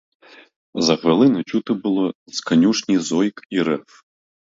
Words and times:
За 0.75 0.95
хвилину 0.97 1.43
чути 1.43 1.73
було 1.73 2.13
з 2.27 2.41
конюшні 2.41 2.97
зойк 2.97 3.41
і 3.49 3.61
рев. 3.61 4.03